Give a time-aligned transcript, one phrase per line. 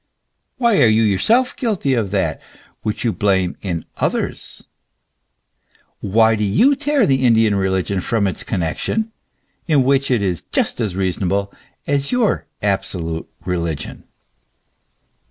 [0.57, 2.41] Why are you yourself guilty of that
[2.81, 4.63] which you blame in others?
[5.99, 9.11] Why do you tear the Indian religion from its connexion,
[9.67, 11.53] in which it is just as reasonable
[11.85, 14.05] as your absolute religion